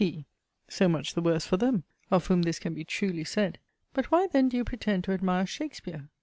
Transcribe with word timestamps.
P. 0.03 0.25
So 0.67 0.89
much 0.89 1.13
the 1.13 1.21
worse 1.21 1.45
for 1.45 1.57
them, 1.57 1.83
of 2.09 2.25
whom 2.25 2.41
this 2.41 2.57
can 2.57 2.73
be 2.73 2.83
truly 2.83 3.23
said! 3.23 3.59
But 3.93 4.07
why 4.09 4.25
then 4.25 4.49
do 4.49 4.57
you 4.57 4.63
pretend 4.63 5.03
to 5.03 5.11
admire 5.11 5.45
Shakespeare? 5.45 6.09